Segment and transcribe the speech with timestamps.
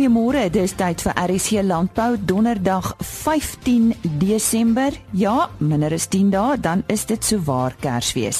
[0.00, 4.94] Goeiemôre, dis tyd vir RC Landbou Donderdag 15 Desember.
[5.12, 8.38] Ja, minder as 10 dae, dan is dit sowaar Kersfees.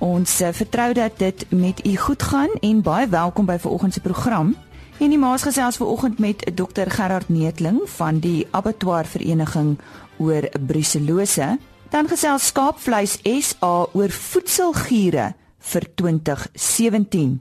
[0.00, 4.00] Ons uh, vertrou dat dit met u goed gaan en baie welkom by vanoggend se
[4.00, 4.54] program.
[4.96, 9.74] En die maas gesels vanoggend met Dr Gerard Neetling van die Abattoir Vereniging
[10.16, 11.58] oor bruselose.
[11.92, 15.34] Dan gesels Skaapvleis SA oor voedselgiere
[15.68, 17.36] vir 2017.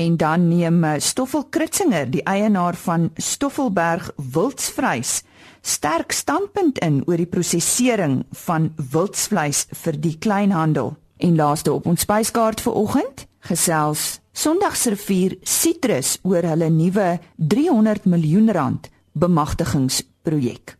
[0.00, 5.22] En dan neem eh, Stoffel Kritzinger, die eienaar van Stoffelberg Wildsvleis,
[5.60, 10.94] sterk standpunt in oor die prosesering van wildsvleis vir die kleinhandel.
[11.20, 18.48] En laaste op ons spyskaart vir oggend, gesels Sondagsrivier Citrus oor hulle nuwe 300 miljoen
[18.56, 20.78] rand bemagtigingsprojek.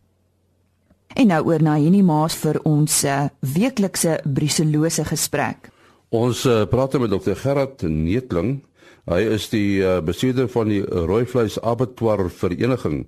[1.20, 5.68] En nou oor na hierdie maas vir ons uh, weeklikse briselose gesprek.
[6.08, 8.62] Ons uh, praat met Dr Gerard Neetling
[9.08, 13.06] Hy is die uh, bestuurder van die Rooivleis Abattoir Vereniging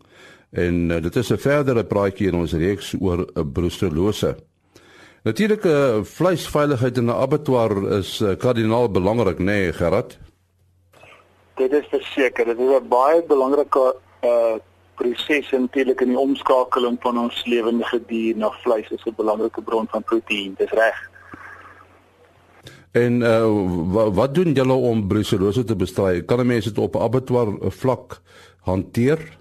[0.53, 4.37] en uh, dit is 'n verdere praatjie in ons reeks oor uh, brucellose.
[5.23, 10.19] Natuurlik uh, vleisveiligheid in 'n abattoir is uh, kardinaal belangrik, nê, nee, Gerard?
[11.57, 14.59] Dit is verseker, dit is 'n baie belangrike uh
[14.95, 19.89] proses eintlik in die omskakeling van ons lewende dier na vleis is 'n belangrike bron
[19.89, 20.55] van proteïen.
[20.59, 21.12] Dis reg.
[22.93, 26.25] En uh, wat, wat doen julle om brucellose te bestry?
[26.25, 28.19] Kan mense dit op abattoir vlak
[28.69, 29.39] hanteer?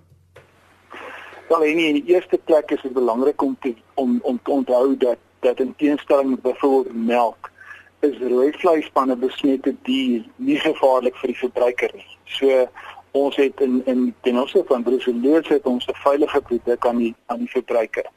[1.49, 5.19] Wel, in die eerste plek is dit belangrik om te om om te onthou dat
[5.39, 7.51] dat in teenstelling met byvoorbeeld melk
[7.99, 12.07] is rooi vleisspanne besmette dier nie gevaarlik vir die verbruiker nie.
[12.37, 12.63] So
[13.11, 17.15] ons het in in ten opsigte van brucellose het ons 'n veilige produk aan die
[17.25, 18.07] aan die verbruiker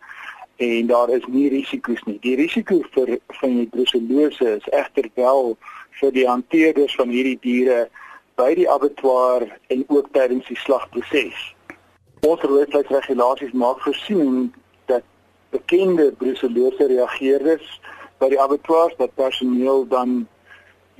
[0.57, 2.19] en daar is nie risiko's nie.
[2.23, 5.57] Die risiko vir van die brucellose is egter wel
[6.01, 7.89] vir die hanteerders van hierdie diere
[8.39, 11.41] by die abattoir en ook tydens die slagproses.
[12.27, 14.53] Ons roodvleisregulasies maak voorsiening
[14.91, 15.03] dat
[15.55, 17.67] bekende brucellose reageerders
[18.19, 20.25] by die abattoirs dat personeel dan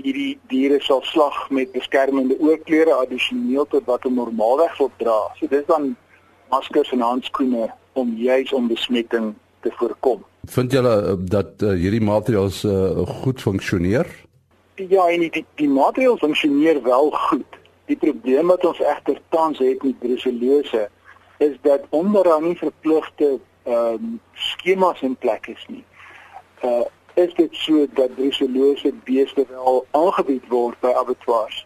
[0.03, 5.21] hierdie diere sal slag met beskermende oorklere addisioneel tot wat hulle normaalweg sou dra.
[5.39, 5.95] So dis dan
[6.51, 10.23] maskers en handskoene om juis om besmetting te voorkom.
[10.57, 14.09] Vind julle uh, dat uh, hierdie maatreëls uh, goed funksioneer?
[14.75, 17.61] Ja, en die die, die maatreëls funksioneer wel goed.
[17.91, 20.89] Die probleem wat ons egter tans het met brucellose
[21.45, 25.85] is dat onder aan nie verpligte ehm um, skemas in plek is nie.
[26.65, 31.61] Uh is dit so dat brucellose beeste wel aangebied word by abattoirs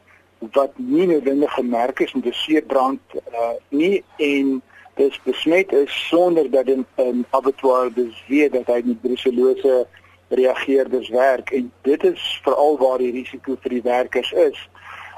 [0.52, 4.62] wat nie noodwendig gemerk is met 'n seerbrand uh nie en
[4.98, 9.86] dis besmet is sonder dat 'n um, abattoir dus weet dat hy met brucellose
[10.28, 14.68] reageerders werk en dit is veral waar die risiko vir die werkers is.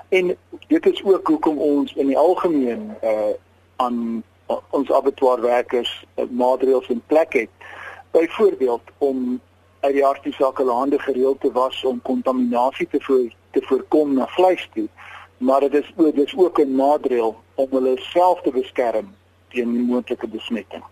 [0.09, 0.37] En
[0.67, 3.33] dit is ook hoekom ons in die algemeen uh
[3.77, 4.23] aan
[4.71, 7.49] ons abattoir werkers uh, maatreëls in plek het.
[8.11, 9.41] Byvoorbeeld om
[9.81, 14.69] uit die hartsakke hande gereeld te was om kontaminasie te voor, te voorkom na vleis
[14.75, 14.89] toe.
[15.37, 19.15] Maar dit is ook dis ook 'n maatreël om hulle self te beskerm
[19.53, 20.85] teen die moontlike besmetting.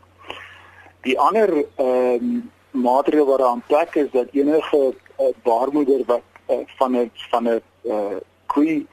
[1.06, 6.56] Die ander ehm um, maatreël wat aan plek is dat enige uh, baarmoeder wat uh,
[6.76, 8.86] van 'n van 'n uh, koei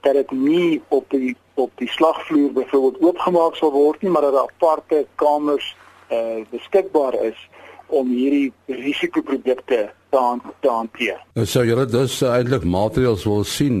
[0.00, 4.32] dat dit nie op die op die slagvloer byvoorbeeld oopgemaak sal word nie, maar dat
[4.32, 5.76] daar aparte kamers
[6.12, 7.48] uh, beskikbaar is
[7.86, 11.18] om hierdie risikoprodukte te aan te hanteer.
[11.34, 13.78] Nou sou julle dus uh, eintlik maatreëls wil sien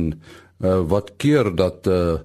[0.64, 2.18] uh, wat keer dat uh,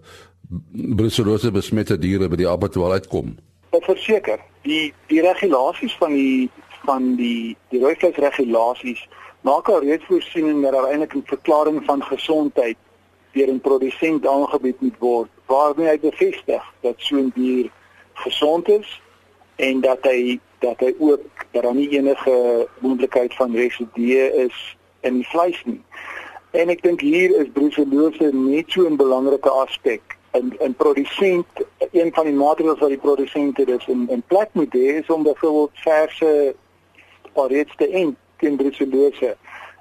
[0.95, 3.35] brucellose besmette diere by die abattoir uitkom?
[3.72, 6.50] Ek verseker, die die regulasies van die
[6.85, 9.03] van die die rooivleisregulasies
[9.47, 12.78] maak al reeds voorsiening dat daar eintlik 'n verklaring van gesondheid
[13.34, 17.72] deur 'n produsent aangebied moet word waarmee hy bevestig dat so 'n dier
[18.13, 19.01] gesond is
[19.56, 25.13] en dat hy dat hy ook dat daar nie enige moontlikheid van residue is in
[25.13, 25.81] die vleis nie.
[26.51, 30.01] En ek dink hier is brucellose net so 'n belangrike aspek
[30.33, 31.48] 'n 'n produsent
[31.92, 35.24] een van die maatreëls wat die produsente dus in in plek moet hê is om
[35.24, 36.56] byvoorbeeld verse
[37.33, 39.38] alreeds te en teen brucellose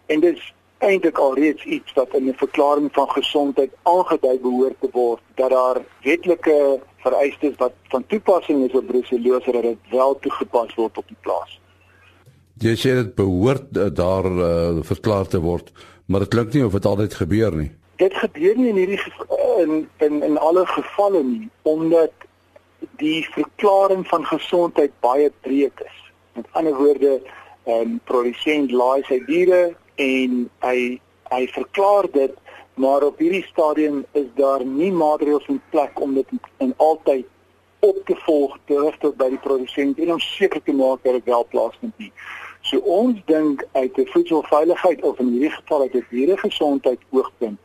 [0.07, 4.89] en dit is eintlik alreeds iets wat in 'n verklaring van gesondheid aangedui behoort te
[4.93, 10.75] word dat daar wetlike vereistes wat van toepassing is op brucellose dat dit wel toegepas
[10.75, 11.61] word op die plaas.
[12.55, 15.73] Jy sê dit behoort uh, daar uh, verklaar te word,
[16.07, 17.71] maar dit klink nie of dit altyd gebeur nie
[18.01, 19.01] dit gebeur nie in hierdie
[19.61, 22.29] in in in alle gevalle nie omdat
[23.03, 25.99] die verklaring van gesondheid baie breed is.
[26.33, 31.01] Met ander woorde, 'n um, ehm, produsent laai sy diere en hy
[31.31, 32.35] hy verklaar dit
[32.75, 37.27] maar op hierdie stadium is daar nie maatreëls in plek om dit in altyd
[37.81, 41.25] op te volg terug tot by die produsent en om seker te maak dat dit
[41.25, 42.13] wel plaasvind nie.
[42.61, 47.61] So ons dink uit 'n voedselveiligheid of in hierdie geval uit 'n dieregesondheid oogpunt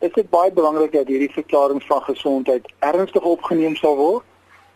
[0.00, 4.24] is dit baie belangrik dat hierdie verklaring van gesondheid ernstig opgeneem sal word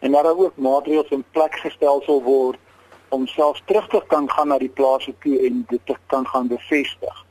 [0.04, 2.60] en dat daar ook maatreëls in plek gestel sal word
[3.08, 6.48] om selfs terug te kan gaan na die plase toe en dit te kan gaan
[6.52, 7.24] bevestig.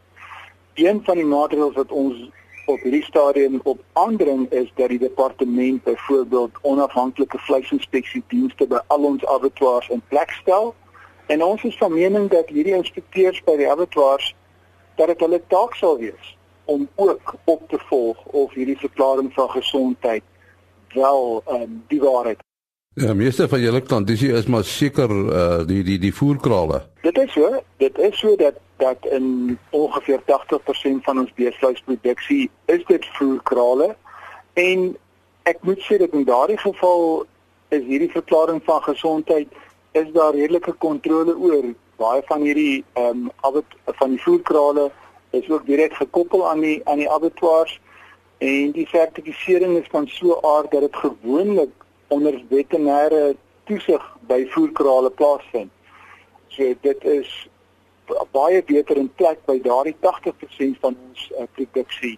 [0.74, 2.26] Een van die maatreëls wat ons
[2.66, 9.26] op hierdie stadium op aandring is dat die departement byvoorbeeld onafhanklike vleisinspeksiedienste by al ons
[9.26, 10.74] abattoirs in plek stel.
[11.26, 14.34] En ons is van mening dat hierdie inspekteurs by die abattoirs
[14.96, 19.50] dat dit hulle taak sal wees om ook op te volg of hierdie verklaring van
[19.50, 20.24] gesondheid
[20.94, 22.40] wel um, die waarheid.
[22.94, 26.84] Ja, meeste van julle klandisie is maar seker uh, die die die voerkrale.
[27.02, 32.86] Dit is so, dit is so dat dat in ongeveer 80% van ons beesvleisproduksie is
[32.86, 33.96] dit voerkrale
[34.54, 34.98] en
[35.50, 37.26] ek moet sê dat in daardie geval
[37.74, 39.48] is hierdie verklaring van gesondheid
[39.92, 41.72] is daar redelike kontrole oor
[42.02, 44.92] baie van hierdie ehm um, van die voerkrale
[45.34, 47.80] is ook direk gekoppel aan die aan die abattoirs
[48.38, 51.72] en die sertifisering is van so aard dat dit gewoonlik
[52.08, 53.36] onder veterinêre
[53.70, 55.72] toesig by voerkrale plaasvind.
[56.48, 57.32] So dit is
[58.36, 62.18] baie beter in plek by daardie 80% van ons uh, produksie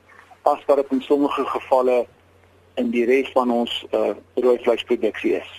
[0.49, 2.03] as wat dit in sommige gevalle
[2.81, 5.53] in die res van ons uh, rooi vleisproduksie is.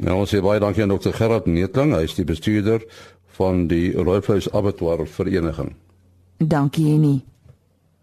[0.00, 1.14] Nou ons sê baie dankie aan Dr.
[1.14, 2.82] Gerard Neetling, hy is die bestuurder
[3.38, 5.74] van die rooi vleis abattoir vereniging.
[6.46, 7.20] Dankie Jenny.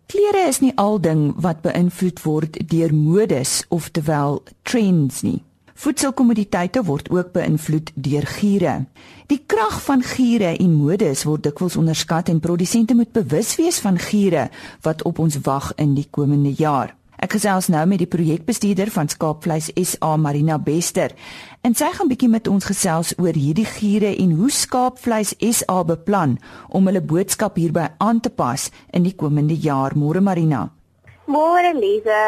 [0.06, 5.40] Klere is nie al ding wat beïnvloed word deur modes of terwyl trends nie.
[5.74, 8.76] Voedselkommoditeite word ook beïnvloed deur giere.
[9.26, 13.98] Die krag van giere en modes word dikwels onderskat en produsente moet bewus wees van
[13.98, 14.52] giere
[14.86, 16.94] wat op ons wag in die komende jaar.
[17.18, 21.16] Ek gesels nou met die projekbestuurder van Skaapvleis SA Marina Bester.
[21.66, 26.36] En sy gaan bietjie met ons gesels oor hierdie giere en hoe Skaapvleis SA beplan
[26.70, 29.98] om hulle boodskap hierby aan te pas in die komende jaar.
[29.98, 30.68] Môre Marina.
[31.26, 32.22] Môre Lize.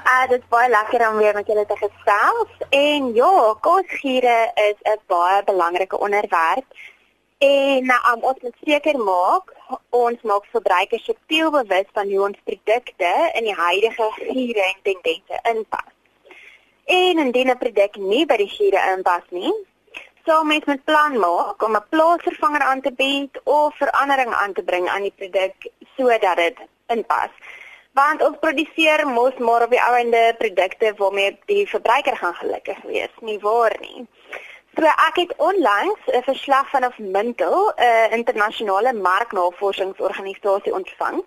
[0.00, 2.56] Uh, dit is baie lekker om weer met julle te gesels.
[2.72, 6.64] En ja, kosgiere is 'n baie belangrike onderwerp.
[7.38, 9.52] En nou um, ons moet seker maak
[9.90, 15.40] ons maak verbruikers subtiel bewus van hoe ons produkte in die huidige giere en tendense
[15.52, 15.92] inpas.
[16.84, 19.52] En indien 'n produk nie by die giere inpas nie,
[20.24, 24.62] sal mens met plan maak om 'n plaasvervanger aan te bied of verandering aan te
[24.62, 25.54] bring aan die produk
[25.96, 26.56] sodat dit
[26.86, 27.30] inpas
[27.92, 33.14] want ons produseer mos maar op die ouende produkte waarmee die verbruiker gaan gelukkig wees,
[33.20, 34.06] nie waar nie?
[34.80, 41.24] So ek het onlangs 'n verslag vanaf Mintel, 'n internasionale marknavorsingsorganisasie ontvang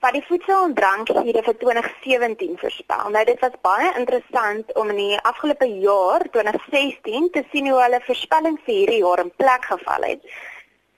[0.00, 3.10] wat die voedsel en drank hier vir 2017 voorspel.
[3.10, 8.00] Nou dit was baie interessant om in die afgelope jaar 2016 te sien hoe hulle
[8.06, 10.22] voorspellings vir hierdie jaar in plek geval het.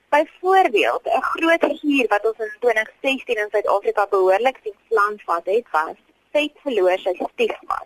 [0.09, 5.95] Byvoorbeeld, 'n groot gier wat ons in 2016 in Suid-Afrika behoorlik sien slandvat het, was
[6.31, 7.83] vetverloor sy stigma.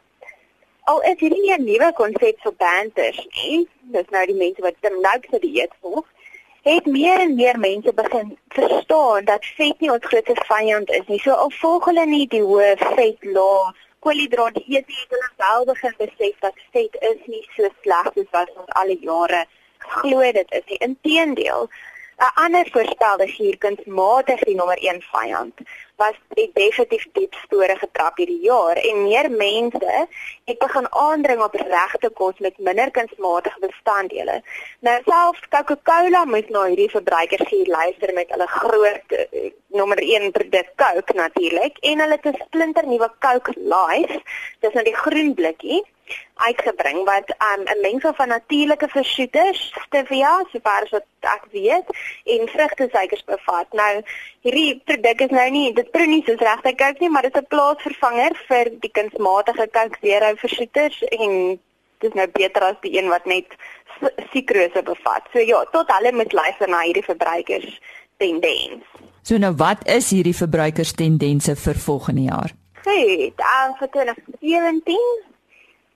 [0.89, 3.67] Al is hierdie 'n nuwe konsep vir banters, nie?
[3.93, 6.07] Dis nou die mense wat dan nou vir die dieet volg.
[6.63, 11.19] Het meer en meer mense begin verstaan dat vet nie ons grootste vyand is nie.
[11.19, 16.39] So al volg hulle nie die hoë vetlaag koolhidrate eet nie, hulle wel begin besef
[16.39, 19.45] dat vet is nie so sleg soos wat ons al die jare
[19.77, 20.79] glo dit is nie.
[20.89, 21.69] Inteendeel,
[22.21, 25.61] 'n ander voorspelde gierkunsmatig die nommer 1 vyand
[26.01, 29.93] was die definitief diep spore getrap hierdie jaar en meer mense
[30.49, 34.41] het begin aandring op regte kos met minder kunsmatige bestanddele.
[34.87, 39.47] Nou selfs Coca-Cola moet na hierdie verbruikersgier luister met hulle groot uh,
[39.79, 44.21] nommer 1 produk Coke natuurlik en hulle het 'n splinter nuwe Coke Life,
[44.59, 45.81] dis nou die groen blikkie
[46.35, 51.87] uitgebring wat um, 'n mengsel van natuurlike versoeters, stevia, sover as wat ek weet,
[52.23, 53.67] en vrugtesuikers bevat.
[53.71, 54.01] Nou,
[54.41, 57.41] hierdie produk is nou nie dit proe nie soos regte Coke nie, maar dit is
[57.41, 59.67] 'n plaasvervanger vir die kunsmatige
[60.01, 61.59] Zero versoeters en
[61.99, 63.45] dis nou beter as die een wat net
[64.33, 65.23] sukrose bevat.
[65.33, 67.81] So ja, tot hulle moet luister na hierdie verbruikers
[68.17, 68.83] tendens.
[69.21, 72.53] So nou wat is hierdie verbruikers tendense vir volgende jaar?
[72.83, 74.97] Hey, dan vir 2017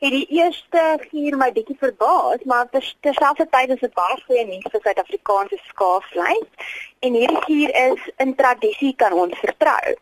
[0.03, 2.67] het die eerste gier my bietjie verbaas, maar
[3.01, 8.95] terselfdertyd is dit baie goeie nuus vir Suid-Afrikaanse skaapvleis en hierdie gier is in tradisie
[8.99, 9.95] kan ons vertrou.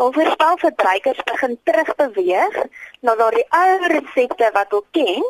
[0.00, 2.56] Ons voorspel verbruikers begin terugbeweeg
[3.06, 5.28] na daardie ou resepte wat ons ken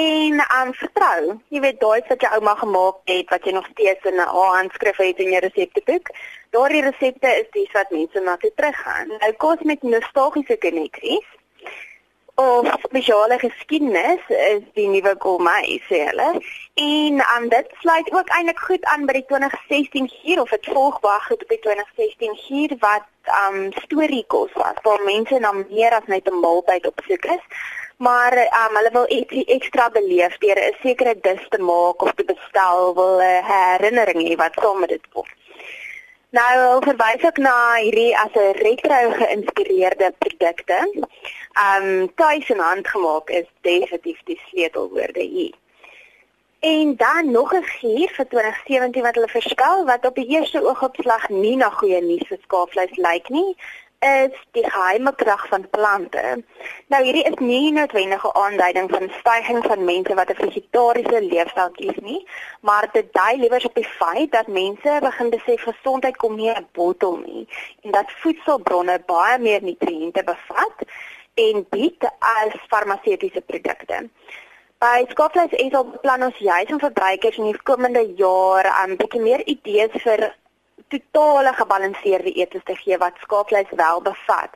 [0.00, 1.34] en um vertrou.
[1.50, 4.96] Jy weet daai wat jou ouma gemaak het wat jy nog steeds in 'n handskrif
[5.02, 6.12] het in jou resepteboek.
[6.50, 9.08] Daardie resepte is dis wat mense na toe teruggaan.
[9.08, 11.26] Nou kos met nostalgiese koneksies
[12.40, 16.30] of spesiale geskiedenis is die nuwe gourmet sê hulle.
[16.74, 21.00] En um dit sluit ook eintlik goed aan by die 2016 gier of dit volg
[21.04, 23.08] baie goed op die 2016 gier wat
[23.42, 27.44] um storiekos was waar mense na meer as net 'n maaltyd op soek is
[28.06, 32.24] maar um, hulle wil ietsie ekstra beleef deur 'n sekere dis te maak of te
[32.32, 35.28] bestel wil 'n herinnering hê wat saam met dit kom.
[36.30, 40.78] Nou verwys ek na hierdie as 'n retro geïnspireerde produkte.
[41.62, 45.54] Um tuis en handgemaak is definitief die sleutelwoorde hier.
[46.60, 51.28] En dan nog 'n gier vir 2017 wat hulle verskil wat op die eerste oogopslag
[51.28, 53.56] nie na goeie nuus vir skaapvleis lyk nie,
[54.00, 56.42] is die geheime krag van plante.
[56.88, 61.70] Nou hierdie is nie noodwendig 'n aanduiding van stygings van mense wat 'n vegetariese leefstyl
[61.70, 62.26] kies nie,
[62.60, 66.72] maar dit dui liewer op die feit dat mense begin besef gesondheid kom nie uit
[66.72, 67.48] bottel nie
[67.82, 70.76] en dat voedselbronne baie meer nutriënte bevat
[71.34, 74.08] en bied as farmaseutiese produkte.
[74.78, 78.96] By Skoflies is op plan ons juis om verbruikers in die komende jaar 'n um,
[78.96, 80.39] bietjie meer idees vir
[80.88, 84.50] totale gebalanseerde eetes te gee wat skaapvleis wel bevat.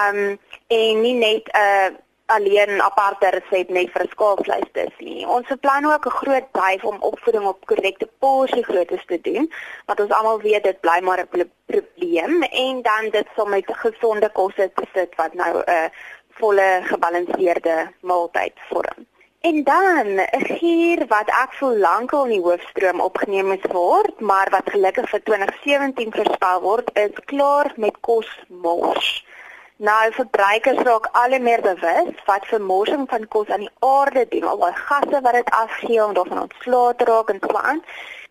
[0.00, 1.96] Um en nie net 'n uh,
[2.26, 5.26] alleen aparte resep net vir skaapvleis dis nie.
[5.26, 9.52] Ons beplan ook 'n groot drive om opvoeding op korrekte porsie groottes te doen,
[9.86, 14.30] want ons almal weet dit bly maar 'n probleem en dan dit som met gesonde
[14.32, 15.90] kosse te sit wat nou 'n
[16.30, 19.06] volle gebalanseerde maaltyd vorm.
[19.40, 24.48] En dan 'n gier wat ek voel lankal in die hoofstroom opgeneem is word, maar
[24.50, 29.24] wat gelukkig vir 2017 verspel word, is klaar met kos mors.
[29.76, 34.56] Nou verbruikers raak al meer bewus wat vermorsing van kos aan die aarde doen, al
[34.56, 37.82] die gasse wat dit afgee om daarvan ontslae te raak en so aan.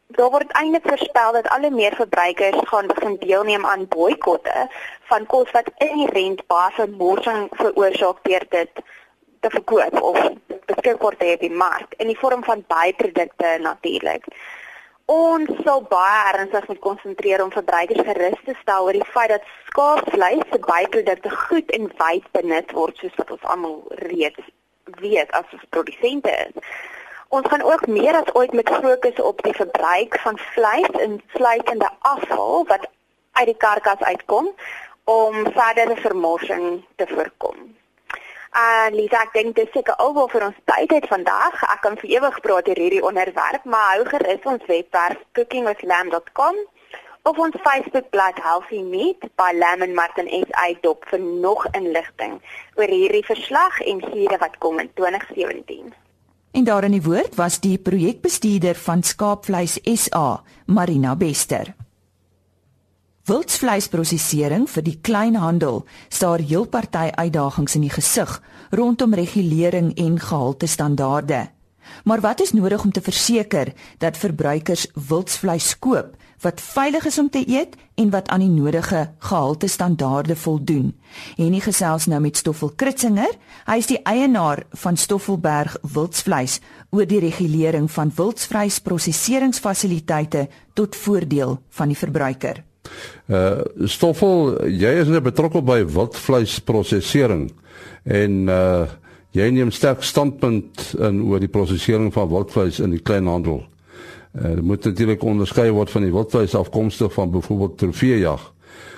[0.07, 4.67] Daar word eintlik voorspel dat al meer verbruikers gaan begin deelneem aan boikotte
[5.11, 8.71] van kos wat inherënt baie vermorsing veroorsaak deur dit
[9.39, 10.19] te verkoop of
[10.71, 14.27] beskikbaar te hê op die mark in die vorm van byprodukte natuurlik.
[15.05, 19.49] Ons sal baie ernstig moet konsentreer om verbruikers gerus te stel oor die feit dat
[19.67, 23.77] skaapvleis se byprodukte goed en wyd benut word soos wat ons almal
[24.09, 24.49] reeds
[25.03, 26.73] weet as ons produsente is.
[27.29, 31.89] Ons gaan ook meer as ooit met fokus op die verbruik van vleis en vleisende
[31.99, 32.89] afval wat
[33.31, 34.53] uit die karkas uitkom
[35.03, 37.75] om verdere vermorsing te voorkom.
[38.55, 41.57] Uh Lisa, ek dink dis seker alhoewel vir ons tyd het vandag.
[41.73, 46.61] Ek kan vir ewig praat oor hierdie onderwerp, maar hou gerus ons webwerf cookingwithlamb.com
[47.27, 52.39] of ons Facebookblad Healthy Meat by Lamb and Martin SA dop vir nog inligting
[52.79, 55.91] oor hierdie verslag en giere wat kom in 2017.
[56.55, 61.73] En daar in die woord was die projekbestuurder van Skaapvleis SA, Marina Bester.
[63.25, 65.79] Wildsvleisprosesering vir die kleinhandel
[66.13, 68.29] staar heel party uitdagings in die gesig
[68.69, 71.49] rondom regulering en gehaltestandaarde.
[72.05, 76.15] Maar wat is nodig om te verseker dat verbruikers wildsvleis koop
[76.45, 80.99] wat veilig is om te eet en wat aan die nodige gehaltestandaarde voldoen?
[81.37, 83.33] En nie gesels nou met Stoffel Kritzinger,
[83.65, 86.59] hy is die eienaar van Stoffelberg Wildsvleis
[86.91, 92.74] oor die regulering van wildsvleisproseseringsfasiliteite tot voordeel van die verbruiker.
[93.25, 97.49] Uh Stoffel, jy is net betrokke by wildvleisprosesering
[98.03, 98.85] en uh
[99.35, 103.63] jy neem sterk standpunt in oor die prosesering van wildvleis in die kleinhandel.
[104.35, 108.51] Uh dit moet natuurlik onderskei word van die wildvleis afkomstig van byvoorbeeld trofeejag.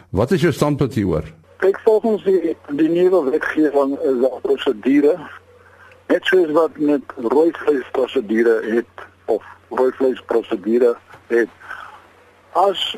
[0.09, 1.25] Wat is jou standpunt hieroor?
[1.57, 5.17] Kyk volgens die die nuwe wetgewing is daar prosedure
[6.07, 10.95] net soos wat met rooi vleis prosedure het of rooi vleis prosedure
[11.27, 11.49] het
[12.51, 12.95] as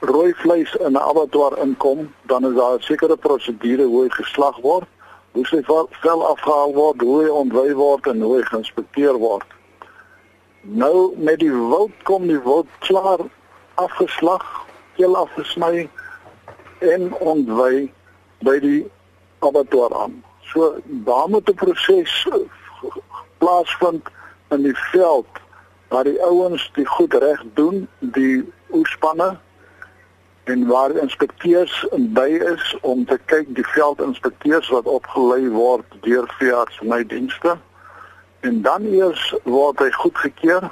[0.00, 4.56] rooi vleis in 'n abattoir inkom, dan is daar 'n sekere prosedure hoe hy geslag
[4.60, 4.88] word,
[5.32, 5.62] hoe sy
[6.00, 9.46] vel afgehaal word, hoe hy ontwy word en hoe hy geïnspekteer word.
[10.60, 13.20] Nou met die wild kom die wild klaar
[13.74, 14.44] afgeslag,
[14.96, 15.88] keel afgesny
[16.78, 17.90] en ontwy
[18.38, 18.86] by die
[19.38, 20.22] abattoir aan.
[20.52, 22.28] So daar moet 'n proses
[23.38, 24.08] plaasvind
[24.50, 25.26] in die veld
[25.88, 29.38] waar die ouens die goed reg doen, die oespanne
[30.44, 37.56] en waar inspekteurs by is om te kyk die veldinspekteurs wat opgelei word deur veeartsenydienste
[38.40, 40.68] en dan eers word hy goedgekeur.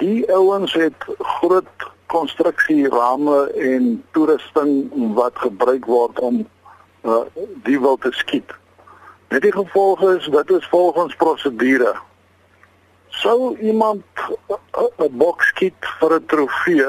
[0.00, 3.38] Die ouens het groot konstruksierame
[3.72, 6.42] en toerusting wat gebruik word om
[7.04, 7.22] uh,
[7.64, 8.52] die wil te skiet.
[9.32, 11.94] Net die gevolg is dit is volgens prosedure
[13.22, 14.02] Sou iemand
[14.98, 16.86] 'n bok skiet vir 'n trofee,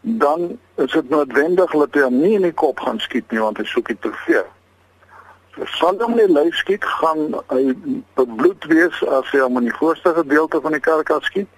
[0.00, 3.58] dan is dit noodwendig dat hy hom nie in die kop gaan skiet nie want
[3.58, 4.44] hy soek die trofee.
[5.74, 7.74] Sal hom nie lyf skiet gaan hy
[8.18, 11.50] bebloed wees as hy hom in die voorste gedeelte van die karkas skiet.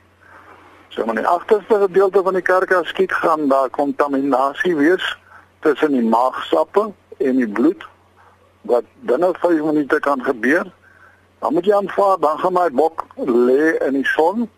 [0.90, 5.04] So wanneer die agterste gedeelte van die karkas skiet, gaan daar kontaminasie wees
[5.60, 6.88] tussen die maagsappe
[7.20, 7.84] en die bloed
[8.66, 10.66] wat binne 5 minute kan gebeur.
[11.40, 14.48] Dan moet jy aanvaar, dan gaan my bok lê in die son.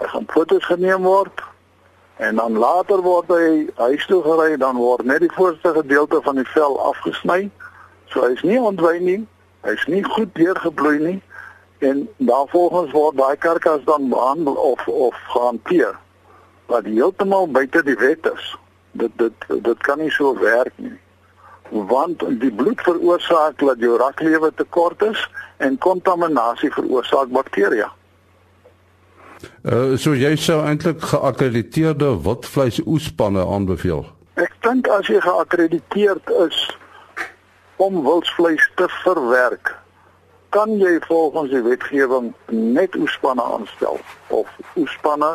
[0.00, 1.44] Hy gaan foto's geneem word
[2.16, 6.38] en dan later word hy huis toe gery, dan word net die voorste gedeelte van
[6.38, 7.50] die vel afgesny.
[8.12, 9.20] So hy's nie ontwy nie.
[9.66, 11.20] Hy's nie goed deurgebloei nie
[11.84, 15.98] en daarvolgens word daai karkas dan behandel of of gehanteer
[16.66, 18.56] wat heeltemal buite die wet is.
[18.92, 20.98] Dit dit dit kan nie so werk nie
[21.74, 27.88] want die bloed veroorsaak dat jou raklewe te kort is en kontaminasie veroorsaak bakterieë.
[29.64, 34.02] Uh so jy sou eintlik geakkrediteerde wildvleis oespanne aanbeveel.
[34.36, 36.58] Ek dink as jy geakkrediteerd is
[37.80, 39.72] om wildvleis te verwerk,
[40.52, 43.96] kan jy volgens die wetgewing net oespanne aanstel
[44.28, 45.32] of oespanne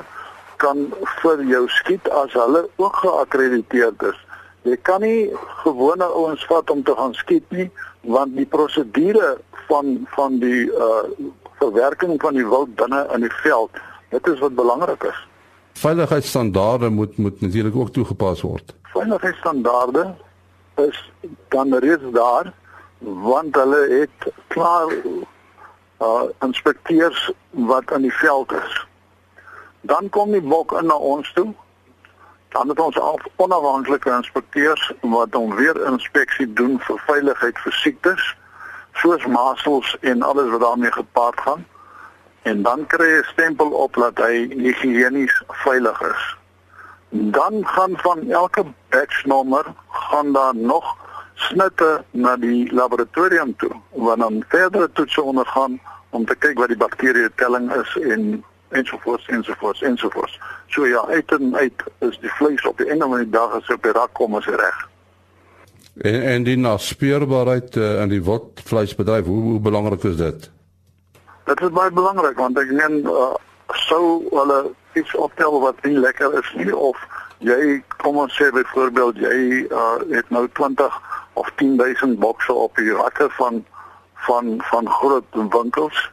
[0.61, 0.85] kan
[1.23, 4.23] vir jou skiet as hulle ook geakkrediteerd is.
[4.69, 5.33] Jy kan nie
[5.65, 7.71] gewone ouens vat om te gaan skiet nie
[8.05, 9.39] want die prosedure
[9.73, 11.05] van van die uh
[11.59, 13.73] verwerking van die wild binne in die veld,
[14.09, 15.27] dit is wat belangrik is.
[15.73, 18.75] Veiligheidsstandaarde moet moet natuurlik ook toegepas word.
[18.83, 20.15] Veiligheidsstandaarde
[20.75, 21.11] is
[21.47, 22.53] dan reeds daar
[22.97, 24.91] want hulle het klaar
[26.01, 28.87] uh inspekteurs wat aan die veld is.
[29.81, 31.53] Dan kom die bok in na ons toe
[32.49, 38.35] dan het ons al onafhanklike inspekteurs wat dan weer inspeksie doen vir veiligheid vir siektes
[39.01, 41.65] soos masels en alles wat daarmee gepaard gaan
[42.41, 46.37] en dan kry jy 'n stempel op dat hy higienies veilig is.
[47.09, 50.97] Dan gaan van elke batch nommer gaan daar nog
[51.33, 56.77] snitte na die laboratorium toe waar dan verdere toetse ondergaan om te kyk wat die
[56.77, 60.39] bakterie telling is en ensovoorts ensovoorts ensovoorts.
[60.67, 63.73] So ja, uit en uit is die vleis op die einde van die dag as
[63.73, 64.87] op die rak kom as reg.
[65.97, 70.49] En en die naspeurbaarheid uh, in die wildvleisbedryf, hoe, hoe belangrik is dit?
[71.49, 73.33] Dit is baie belangrik want ek meen uh,
[73.87, 74.59] sou hulle
[74.99, 76.99] iets optel wat nie lekker is nie of
[77.45, 80.99] jy kom ons sê byvoorbeeld jy uh, het nou 20
[81.41, 83.63] of 10000 bokse op die rakke van
[84.27, 86.05] van van groot winkels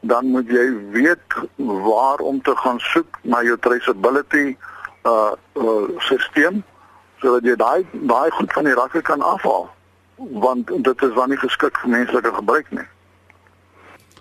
[0.00, 1.38] dan moet jy weet
[1.86, 4.46] waar om te gaan soek na jou traceability
[5.06, 6.62] uh, uh stelsel
[7.20, 9.68] sodat jy daai daai goed van die rakke kan afhaal
[10.46, 12.88] want dit is dan nie geskik vir menslike gebruik nie.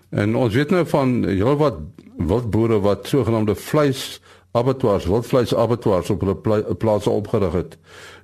[0.10, 1.78] En ons weet nou van heelwat
[2.18, 7.78] wildboere wat sogenaamde vleis abattoirs, wildvleis abattoirs op hulle pla plase opgerig het.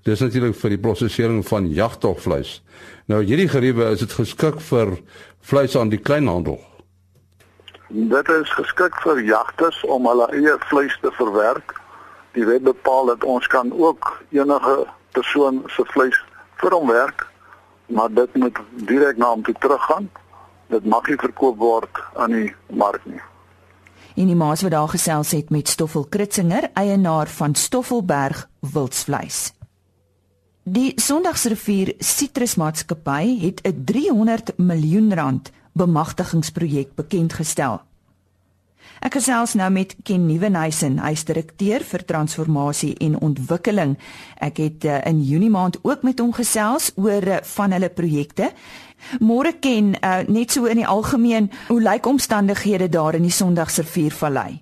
[0.03, 2.61] Dis natuurlik vir die prosesering van jagtogvleis.
[3.05, 4.97] Nou hierdie geriewe is dit geskik vir
[5.45, 6.57] vleis aan die kleinhandel.
[7.89, 11.77] Dit is geskik vir jagters om hulle eie vleis te verwerk.
[12.33, 14.75] Die wet bepaal dat ons kan ook enige
[15.13, 16.17] persoon se vleis
[16.59, 17.27] vir hom werk,
[17.93, 18.57] maar dit moet
[18.89, 20.09] direk na hom toe teruggaan.
[20.67, 23.21] Dit mag nie verkoop word aan die mark nie.
[24.15, 29.51] En die maas wat daar gesels het met Stoffel Kritzinger, eienaar van Stoffelberg Wildsvleis.
[30.63, 37.81] Die Sondagsrivier Sitrusmaatskappy het 'n 300 miljoen rand bemagtigingsprojek bekend gestel.
[39.03, 43.97] Ek gesels nou met Ken Nieuwenhuisen, hy's direkteur vir transformasie en ontwikkeling.
[44.41, 48.51] Ek het uh, in Junie maand ook met hom gesels oor uh, van hulle projekte.
[49.19, 54.61] Môre Ken, uh, net so in die algemeen, hoe lyk omstandighede daar in die Sondagsriviervallei?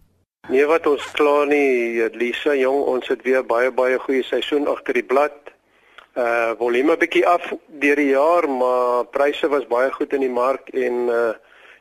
[0.49, 4.93] Nee, wat ons klaar nie, Lisa, jong, ons het weer baie baie goeie seisoen agter
[4.93, 5.53] die blad
[6.13, 7.45] uh volume bietjie af
[7.81, 11.33] deur die jaar, maar pryse was baie goed in die mark en uh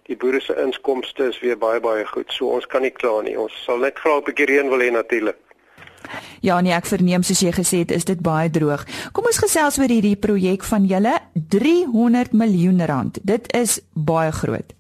[0.09, 2.33] die boere se inkomste is weer baie baie goed.
[2.33, 3.37] So ons kan nie kla nie.
[3.39, 5.39] Ons sal net vra 'n bietjie reën wil hê natuurlik.
[6.41, 8.85] Ja, nee, ek verneem soos jy gesê het, is dit baie droog.
[9.13, 13.19] Kom ons gesels oor hierdie projek van julle, 300 miljoen rand.
[13.23, 14.73] Dit is baie groot.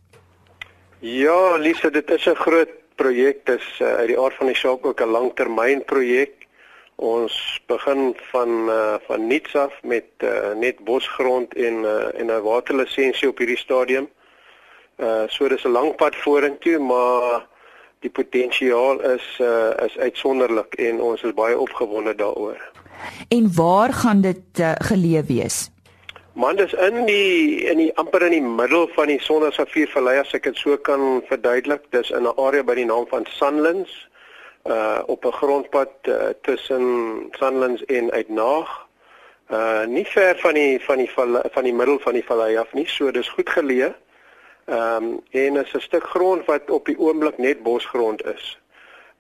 [1.00, 3.46] Ja, Lisa, dit is 'n groot projek.
[3.46, 6.46] Dit is uh, uit die aard van die saak ook 'n langtermynprojek.
[6.96, 12.42] Ons begin van uh, van niets af met uh, net bosgrond en uh, en 'n
[12.42, 14.08] waterlisensie op hierdie stadium.
[14.96, 17.46] Uh so dis 'n lang pad vorentoe, maar
[18.02, 22.58] die potensiaal is uh is uitsonderlik en ons is baie opgewonde daaroor.
[23.28, 25.70] En waar gaan dit uh, geleë wees?
[26.32, 30.46] Man, dis in die in die amper in die middel van die Sondersaviervallei as ek
[30.48, 31.84] dit so kan verduidelik.
[31.92, 33.92] Dis in 'n area by die naam van Sunlands
[34.64, 36.84] uh op 'n grondpad uh, tussen
[37.38, 38.70] Sunlands en Uitnaag.
[39.50, 41.10] Uh nie ver van die van die
[41.52, 42.88] van die middel van die vallei af nie.
[42.88, 43.92] So dis goed geleë.
[44.64, 48.58] Ehm um, en is 'n stuk grond wat op die oomblik net bosgrond is.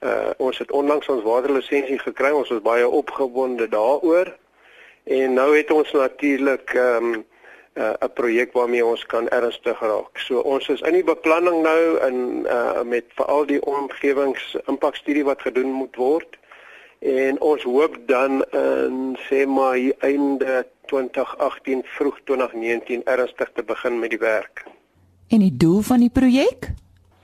[0.00, 2.30] Uh ons het onlangs ons waterlisensie gekry.
[2.30, 4.36] Ons was baie opgewonde daaroor.
[5.04, 7.24] En nou het ons natuurlik ehm um,
[7.74, 10.18] 'n uh, projek waarmee ons kan ernstig raak.
[10.18, 15.40] So ons is in die beplanning nou in uh met veral die omgewings impakstudie wat
[15.40, 16.38] gedoen moet word.
[16.98, 24.10] En ons hoop dan in sê maar einde 2018 vroeg 2019 ernstig te begin met
[24.10, 24.64] die werk.
[25.32, 26.66] En die doel van die projek?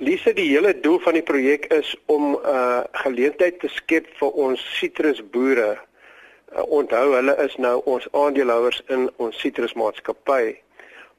[0.01, 4.31] Lise, die hele doel van die projek is om 'n uh, geleentheid te skep vir
[4.31, 10.57] ons sitrusboere uh, onthou hulle is nou ons aandeelhouers in ons sitrusmaatskappy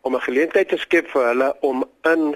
[0.01, 2.35] om 'n geleentheid te skep vir hulle om in 'n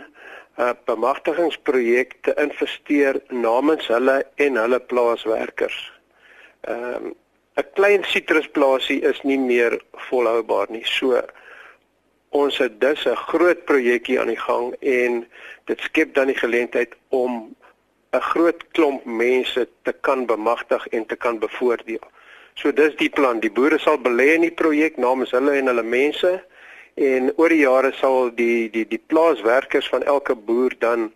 [0.58, 5.92] uh, bemagtigingsprojek te investeer namens hulle en hulle plaaswerkers.
[6.62, 7.16] Ehm um,
[7.58, 10.86] 'n klein sitrusplaasie is nie meer volhoubaar nie.
[10.86, 11.26] So
[12.34, 15.26] ons het dus 'n groot projekkie aan die gang en
[15.65, 17.56] dit skep dan die geleentheid om
[18.13, 22.06] 'n groot klomp mense te kan bemagtig en te kan bevoordeel.
[22.54, 23.39] So dis die plan.
[23.39, 26.43] Die boere sal belê in die projek namens hulle en hulle mense
[26.93, 31.12] en oor die jare sal die die die plaaswerkers van elke boer dan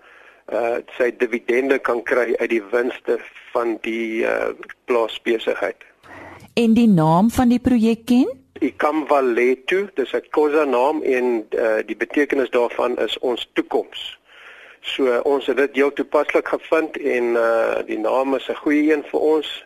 [0.53, 3.19] uh sy dividende kan kry uit die winste
[3.53, 4.53] van die uh
[4.85, 5.77] plaasbesigheid.
[6.53, 8.46] En die naam van die projek ken?
[8.59, 14.19] Ikamvaletu, dis 'n Khoza naam en uh die betekenis daarvan is ons toekoms.
[14.81, 19.03] So ons het dit heel toepaslik gevind en uh die naam is 'n goeie een
[19.03, 19.65] vir ons.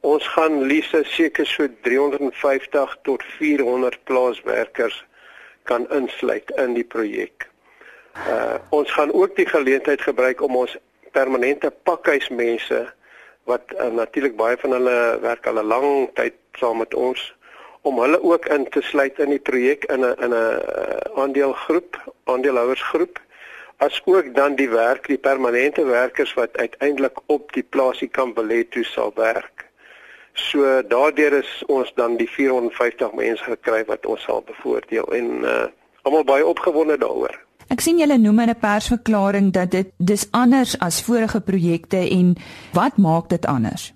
[0.00, 5.04] Ons gaan Lise seker so 350 tot 400 plaaswerkers
[5.62, 7.48] kan insluit in die projek.
[8.16, 10.76] Uh ons gaan ook die geleentheid gebruik om ons
[11.12, 12.92] permanente pakhuismense
[13.44, 17.34] wat uh, natuurlik baie van hulle werk al 'n lang tyd saam met ons
[17.86, 22.00] om hulle ook in te sluit in die projek in 'n in 'n uh, aandelegroep,
[22.24, 23.20] aandeelhouersgroep
[23.76, 28.10] as ook dan die werk die permanente werkers wat uiteindelik op die plaasie
[28.68, 29.64] toe sal werk.
[30.32, 35.66] So daardeur is ons dan die 450 mense gekry wat ons sal bevoordeel en uh
[36.06, 37.34] almal baie opgewonde daaroor.
[37.66, 42.36] Ek sien julle noem in 'n persverklaring dat dit dis anders as vorige projekte en
[42.72, 43.95] wat maak dit anders?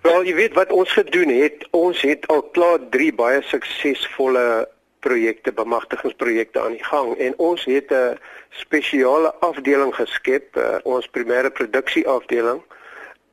[0.00, 4.68] Wel, jy weet wat ons gedoen het, ons het al klaar 3 baie suksesvolle
[5.04, 7.12] projekte, bemagtigingsprojekte aan die gang.
[7.20, 8.16] En ons het 'n
[8.50, 12.62] spesiale afdeling geskep, uh, ons primêre produksieafdeling.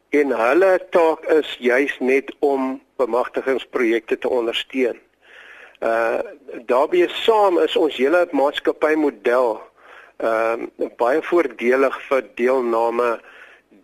[0.09, 4.99] En hulle taak is juis net om bemagtigingsprojekte te ondersteun.
[5.79, 6.19] Uh
[6.65, 9.61] daarbye saam is ons hele maatskappymodel
[10.17, 13.19] ehm uh, baie voordelig vir deelname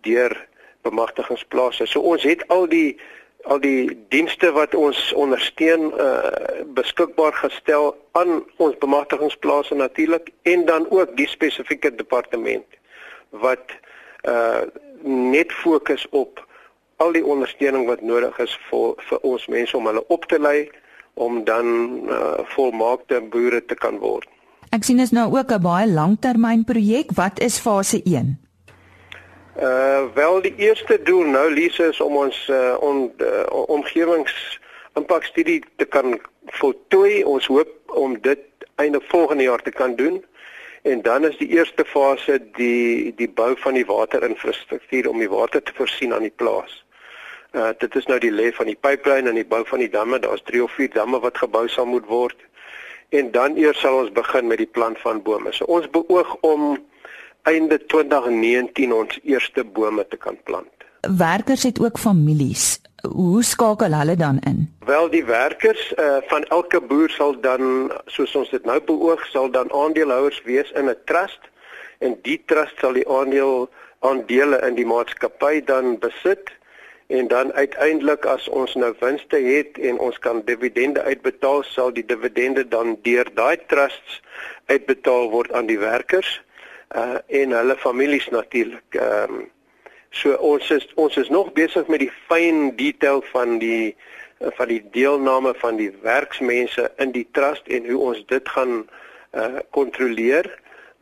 [0.02, 0.48] deur
[0.84, 1.88] bemagtigingsplase.
[1.90, 2.96] So ons het al die
[3.44, 10.86] al die dienste wat ons ondersteun uh beskikbaar gestel aan ons bemagtigingsplase natuurlik en dan
[10.90, 12.78] ook die spesifieke departement
[13.44, 13.76] wat
[14.24, 14.64] uh
[15.04, 16.40] net fokus op
[16.96, 20.70] al die ondersteuning wat nodig is vir vir ons mense om hulle op te lei
[21.14, 21.66] om dan
[22.08, 24.26] uh, volmaakte boere te kan word.
[24.74, 27.12] Ek sien is nou ook 'n baie langtermynprojek.
[27.14, 28.43] Wat is fase 1?
[29.60, 34.60] Uh wel die eerste doel nou Lise is om ons uh, on, uh, omgewings
[34.94, 36.20] impakstudie te kan
[36.58, 37.22] voltooi.
[37.24, 38.40] Ons hoop om dit
[38.74, 40.24] einde volgende jaar te kan doen.
[40.82, 45.62] En dan is die eerste fase die die bou van die waterinfrastruktuur om die water
[45.62, 46.84] te voorsien aan die plaas.
[47.52, 50.18] Uh dit is nou die lê van die pipeline en die bou van die damme.
[50.18, 52.36] Daar's 3 of 4 damme wat gebou sal moet word.
[53.08, 55.52] En dan eers sal ons begin met die plant van bome.
[55.52, 56.82] So ons beoog om
[57.44, 60.72] einde 2019 ons eerste bome te kan plant.
[61.00, 62.80] Werkers het ook families
[63.12, 64.74] hoe skakel hulle dan in?
[64.86, 69.50] Wel die werkers uh, van elke boer sal dan soos ons dit nou beoog sal
[69.50, 71.40] dan aandeelhouers wees in 'n trust
[71.98, 73.68] en die trust sal die aandeel
[74.00, 76.52] aandele in die maatskappy dan besit
[77.06, 82.06] en dan uiteindelik as ons nou winste het en ons kan dividende uitbetaal sal die
[82.06, 84.22] dividende dan deur daai trusts
[84.66, 86.40] uitbetaal word aan die werkers
[86.94, 89.44] uh, en hulle families natuurlik ehm um,
[90.14, 93.96] So ons is ons is nog besig met die fyn detail van die
[94.58, 98.84] van die deelname van die werksmense in die trust en hoe ons dit gaan
[99.34, 100.46] uh kontroleer.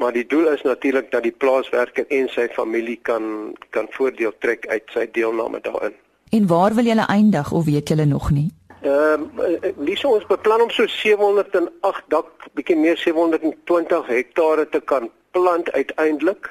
[0.01, 4.67] Maar die doel is natuurlik dat die plaaswerker en sy familie kan kan voordeel trek
[4.67, 5.95] uit sy deelname daarin.
[6.33, 8.49] En waar wil julle eindig of weet julle nog nie?
[8.81, 15.11] Ehm uh, dis ons beplan om so 708 dak bietjie meer 720 hektare te kan
[15.33, 16.51] plant uiteindelik.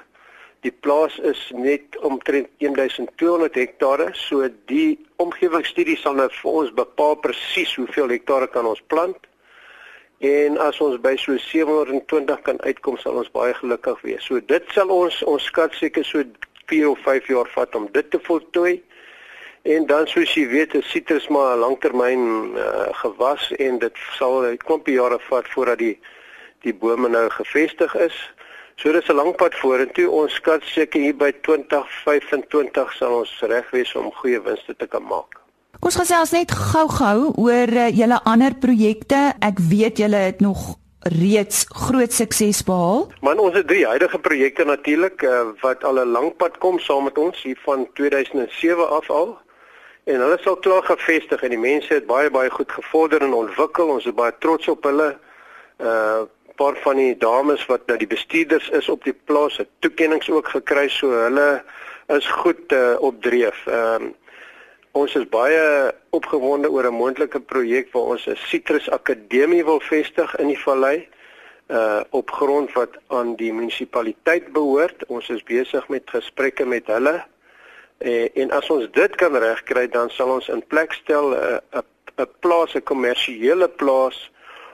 [0.61, 7.17] Die plaas is net omtrent 1200 hektare, so die omgewingsstudie sal nou vir ons bepaal
[7.23, 9.17] presies hoeveel hektare kan ons plant.
[10.21, 14.27] En as ons by so 720 kan uitkom, sal ons baie gelukkig wees.
[14.29, 16.21] So dit sal ons ons skat seker so
[16.69, 18.75] 4 of 5 jaar vat om dit te voltooi.
[19.65, 24.45] En dan soos jy weet, is sitrus maar 'n langtermyn uh, gewas en dit sal
[24.45, 25.97] 'n klompie jare vat voordat die
[26.61, 28.17] die bome nou gevestig is.
[28.81, 30.09] So dis 'n lang pad vorentoe.
[30.09, 35.03] Ons skat seker hier by 2025 sal ons reg wees om goeie winste te kan
[35.03, 35.37] maak.
[35.79, 39.33] Kom ons gesels net gou-gou oor uh, julle ander projekte.
[39.39, 40.79] Ek weet julle het nog
[41.13, 43.05] reeds groot sukses behaal.
[43.21, 47.03] Man, ons het drie huidige projekte natuurlik uh, wat al 'n lang pad kom saam
[47.03, 49.37] met ons hier van 2007 af al.
[50.09, 53.87] En hulle sal klaar gevestig en die mense het baie baie goed gevorder en ontwikkel.
[53.87, 55.17] Ons is baie trots op hulle.
[55.77, 56.25] Uh
[56.61, 60.49] paar van die dames wat nou die bestuurders is op die plaas het toekenninge ook
[60.53, 61.63] gekry so hulle
[62.13, 63.65] is goed uh, op dreef.
[63.67, 64.11] Ehm um,
[64.91, 65.61] ons is baie
[66.11, 71.07] opgewonde oor 'n moontlike projek waar ons 'n sitrus akademie wil vestig in die vallei
[71.71, 75.05] uh op grond wat aan die munisipaliteit behoort.
[75.07, 77.23] Ons is besig met gesprekke met hulle.
[77.97, 81.81] Eh, en as ons dit kan regkry, dan sal ons in plek stel 'n uh,
[82.17, 84.30] 'n plaas, 'n kommersiële plaas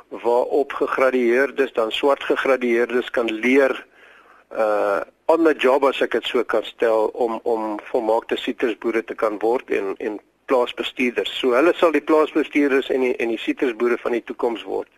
[0.10, 3.86] waarop gegradueerdes dan swart gegradueerdes kan leer
[4.52, 9.16] uh on the job as ek dit so kan stel om om volmaakte sitrusboere te
[9.16, 11.34] kan word en en plaasbestuurders.
[11.40, 14.90] So hulle sal die plaasbestuurders en die en die sitrusboere van die toekoms word.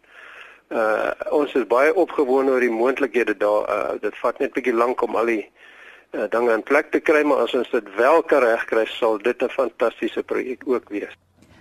[0.69, 3.65] Uh ons is baie opgewonde oor die moontlikhede daar.
[3.65, 5.41] Uh dit vat net bietjie lank om al die
[6.11, 9.41] uh, dinge in plek te kry, maar as ons dit wel kan regkry, sal dit
[9.41, 11.17] 'n fantastiese projek ook wees.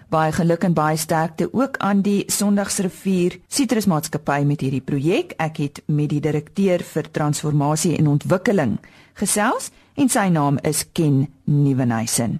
[0.08, 5.34] Baie geluk en baie sterkte ook aan die Sondagsrivier Sitrusmaatskappy met hierdie projek.
[5.36, 8.78] Ek het met die direkteur vir transformasie en ontwikkeling
[9.20, 9.68] gesels
[10.00, 12.38] en sy naam is Ken Nieuwenhuizen.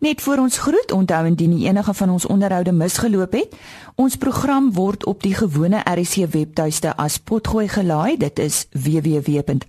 [0.00, 3.56] Net voor ons groet, onthou indien enige van ons onderhoude misgeloop het,
[4.00, 8.16] ons program word op die gewone RSC webtuiste as potgooi gelaai.
[8.16, 9.60] Dit is www.rsg.co.za.